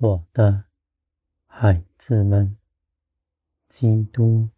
[0.00, 0.62] 我的
[1.48, 2.56] 孩子们，
[3.68, 4.48] 基督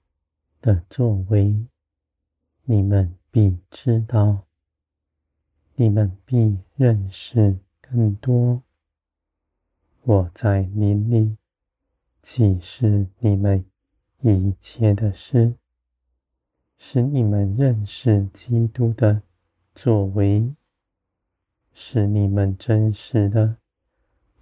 [0.60, 1.64] 的作为，
[2.64, 4.44] 你们必知道，
[5.76, 8.62] 你们必认识更多。
[10.02, 11.38] 我在林里
[12.20, 13.64] 启示你们
[14.20, 15.54] 一切的事，
[16.76, 19.22] 使你们认识基督的
[19.74, 20.54] 作为，
[21.72, 23.59] 使你们真实的。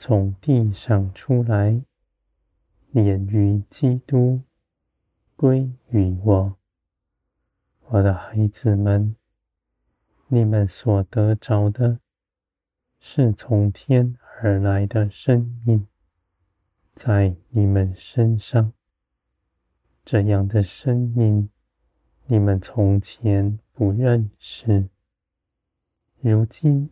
[0.01, 1.83] 从地上出来，
[2.93, 4.43] 连于基督，
[5.35, 6.57] 归于我。
[7.88, 9.16] 我的孩子们，
[10.29, 11.99] 你们所得着的，
[13.01, 15.88] 是从天而来的生命，
[16.95, 18.73] 在你们身上。
[20.04, 21.51] 这样的生命，
[22.26, 24.88] 你们从前不认识，
[26.21, 26.88] 如今。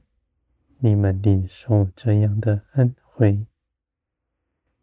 [0.86, 3.44] 你们领受这样的恩惠，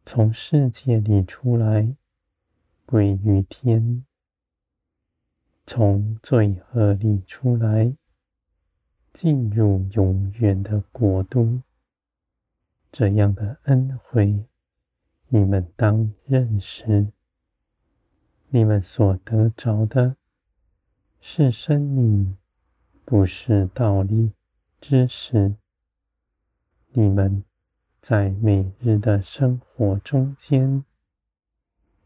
[0.03, 1.95] 从世界里出来，
[2.85, 4.03] 归于天；
[5.65, 7.95] 从罪恶里出来，
[9.13, 11.61] 进入永远的国度。
[12.91, 14.43] 这样的恩惠，
[15.29, 17.07] 你们当认识。
[18.49, 20.17] 你们所得着的，
[21.21, 22.37] 是生命，
[23.05, 24.33] 不是道理、
[24.81, 25.55] 知识。
[26.95, 27.43] 你们
[27.99, 30.85] 在每日的生活中间，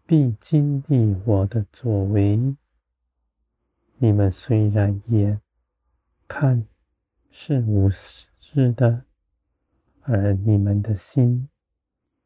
[0.06, 2.56] 必经历我的作为。
[3.98, 5.42] 你们虽然眼
[6.26, 6.66] 看
[7.30, 9.04] 是无私的，
[10.04, 11.50] 而你们的心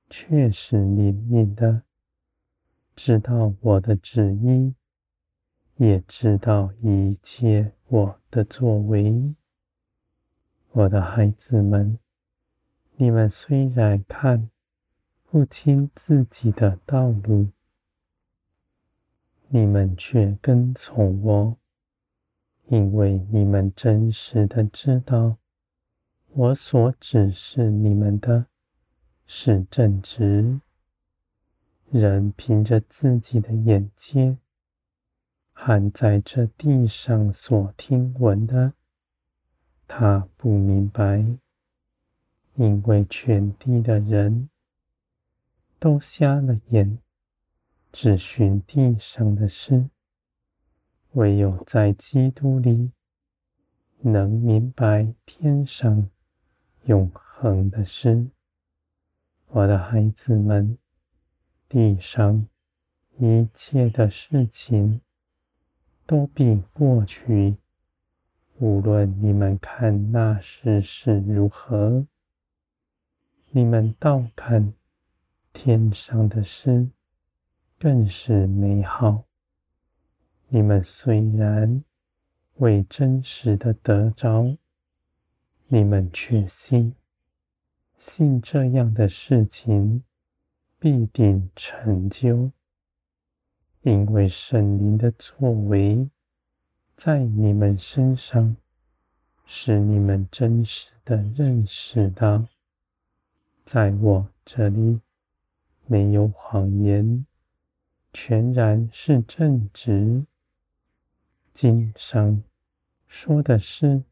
[0.07, 1.81] 却是灵敏的，
[2.95, 4.75] 知道我的旨意，
[5.77, 9.33] 也知道一切我的作为。
[10.73, 11.97] 我的孩子们。
[13.01, 14.51] 你们虽然看
[15.23, 17.47] 不清自己的道路，
[19.47, 21.57] 你们却跟从我，
[22.67, 25.37] 因为你们真实的知道，
[26.27, 28.45] 我所指示你们的
[29.25, 30.61] 是正直。
[31.89, 34.37] 人凭着自己的眼界，
[35.53, 38.73] 含在这地上所听闻的，
[39.87, 41.25] 他不明白。
[42.55, 44.49] 因为全地的人
[45.79, 46.99] 都瞎了眼，
[47.91, 49.89] 只寻地上的事，
[51.13, 52.91] 唯有在基督里
[54.01, 56.09] 能明白天上
[56.85, 58.27] 永恒的事。
[59.47, 60.77] 我的孩子们，
[61.67, 62.47] 地上
[63.17, 65.01] 一切的事情
[66.05, 67.55] 都必过去，
[68.59, 72.05] 无论你们看那时是如何。
[73.53, 74.73] 你们倒看
[75.51, 76.87] 天上的事，
[77.77, 79.25] 更是美好。
[80.47, 81.83] 你们虽然
[82.55, 84.55] 未真实的得着，
[85.67, 86.95] 你们却信，
[87.97, 90.01] 信这样的事情
[90.79, 92.51] 必定成就，
[93.81, 96.09] 因为圣灵的作为
[96.95, 98.55] 在你们身上，
[99.45, 102.45] 使你们真实的认识到。
[103.73, 104.99] 在我这里
[105.87, 107.25] 没有谎言，
[108.11, 110.25] 全然是正直。
[111.53, 112.43] 经上
[113.07, 114.03] 说的是，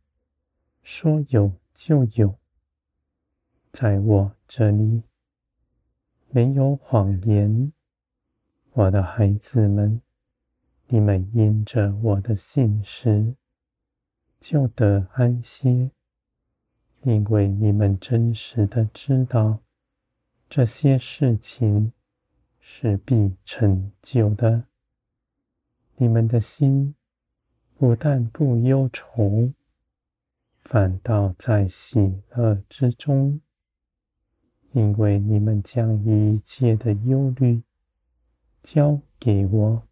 [0.82, 2.40] 说有就有。
[3.74, 5.04] 在我这里
[6.30, 7.74] 没有谎言，
[8.72, 10.02] 我的孩子们，
[10.88, 13.36] 你们因着我的信实，
[14.40, 15.92] 就得安歇。
[17.04, 19.60] 因为你们真实的知道，
[20.50, 21.94] 这些事情
[22.60, 24.66] 是必成就的。
[25.96, 26.96] 你们的心
[27.78, 29.54] 不但不忧愁，
[30.58, 33.40] 反倒在喜乐之中，
[34.74, 37.64] 因为你们将一切的忧虑
[38.62, 39.84] 交给我，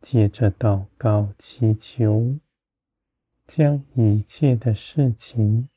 [0.00, 2.38] 借着祷告祈求，
[3.46, 5.68] 将一切的事情。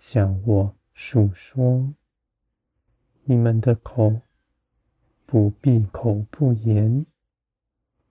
[0.00, 1.92] 向我述说，
[3.24, 4.22] 你们的口
[5.26, 7.04] 不闭口不言，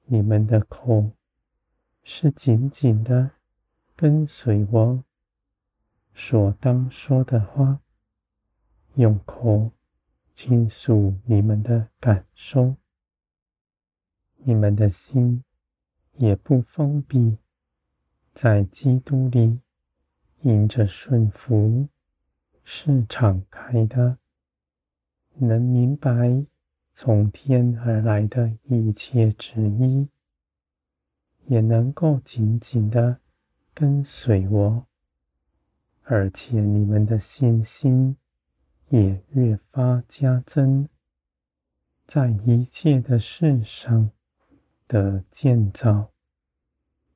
[0.05, 1.11] 你们的口
[2.03, 3.31] 是紧紧的
[3.95, 5.03] 跟随我，
[6.13, 7.81] 所当说的话，
[8.93, 9.71] 用口
[10.31, 12.75] 倾诉你们的感受，
[14.35, 15.43] 你们的心
[16.13, 17.39] 也不封闭，
[18.31, 19.59] 在基督里。
[20.41, 21.87] 因着顺服
[22.63, 24.17] 是敞开的，
[25.35, 26.45] 能明白
[26.93, 30.07] 从天而来的一切旨意，
[31.47, 33.19] 也能够紧紧的
[33.73, 34.85] 跟随我，
[36.03, 38.15] 而且你们的信心
[38.89, 40.87] 也越发加增，
[42.05, 44.09] 在一切的事上
[44.87, 46.11] 的建造，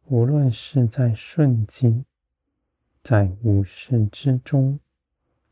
[0.06, 2.06] 无论是在顺境，
[3.04, 4.80] 在无事之中，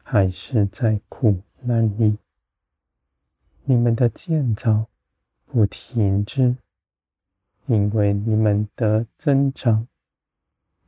[0.01, 2.17] 还是在苦难里，
[3.65, 4.87] 你们的建造
[5.45, 6.55] 不停止，
[7.65, 9.85] 因为你们的增长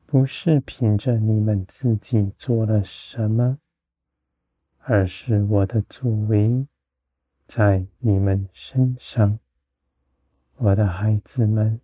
[0.05, 3.57] 不是凭着你们自己做了什么，
[4.79, 6.65] 而是我的作为
[7.45, 9.37] 在你们身上，
[10.55, 11.81] 我的孩子们，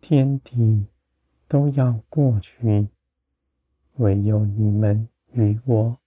[0.00, 0.86] 天地
[1.46, 2.88] 都要过去，
[3.98, 5.98] 唯有你们与我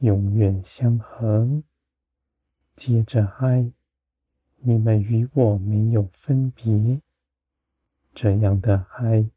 [0.00, 1.62] 永远相合。
[2.74, 3.70] 接着爱，
[4.56, 7.00] 你们与我没有分别。
[8.14, 9.28] 这样的爱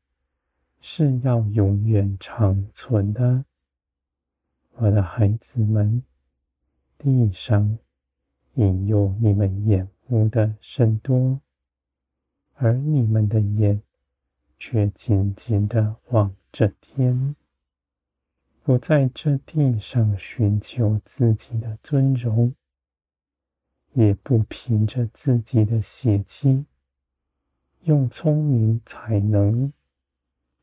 [0.80, 3.46] 是要永远长存的，
[4.76, 6.04] 我的孩子们。
[6.98, 7.78] 地上
[8.54, 11.42] 引诱你们眼目的甚多，
[12.54, 13.82] 而你们的眼
[14.60, 17.36] 却紧紧的望着天，
[18.64, 22.54] 不在这地上寻求自己的尊荣。
[23.94, 26.66] 也不凭着自己的血气，
[27.82, 29.74] 用聪明才能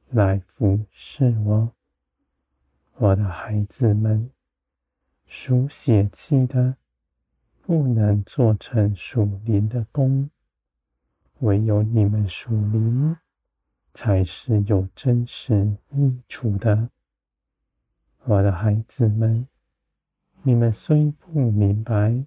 [0.09, 1.75] 来服侍我，
[2.95, 4.31] 我的孩子们，
[5.27, 6.77] 属血气的
[7.61, 10.31] 不能做成属灵的工，
[11.41, 13.15] 唯有你们属灵
[13.93, 16.89] 才是有真实益处的，
[18.29, 19.49] 我的孩子们，
[20.43, 22.27] 你们虽不明白。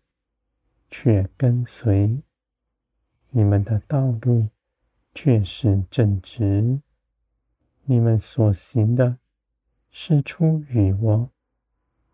[0.93, 2.21] 却跟随
[3.29, 4.49] 你们的道路，
[5.13, 6.81] 却是正直。
[7.85, 9.17] 你们所行的，
[9.89, 11.29] 是出于我，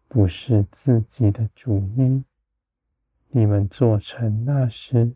[0.07, 2.24] 不是自己的主意。
[3.30, 5.16] 你们做成那时，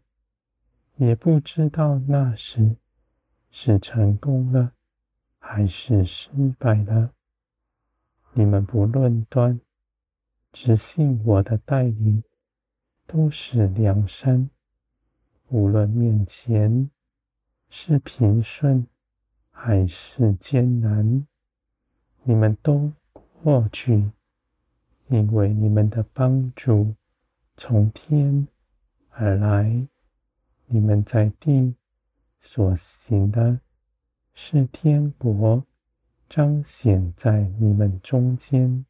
[0.96, 2.78] 也不知道那时
[3.52, 4.74] 是成功了，
[5.38, 7.14] 还是失败了。
[8.33, 9.60] 你们不论端，
[10.51, 12.24] 只信我的带领。
[13.07, 14.50] 都是良善，
[15.50, 16.89] 无论面前
[17.68, 18.88] 是平顺
[19.51, 21.28] 还是艰难，
[22.24, 22.94] 你们都
[23.44, 24.10] 过去，
[25.10, 26.95] 因为你们的帮助
[27.57, 28.48] 从天
[29.10, 29.86] 而来。
[30.68, 31.75] 你们在地
[32.39, 33.60] 所行的，
[34.34, 35.66] 是天国
[36.33, 38.86] 彰显在你们中间。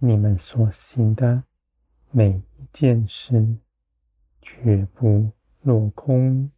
[0.00, 1.44] 你们所行的。
[2.10, 3.58] 每一件事，
[4.42, 5.30] 绝不
[5.62, 6.50] 落空。